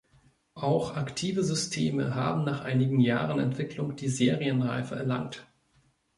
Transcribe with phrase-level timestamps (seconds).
[0.55, 5.45] Auch aktive Systeme haben nach einigen Jahren Entwicklung die Serienreife erlangt.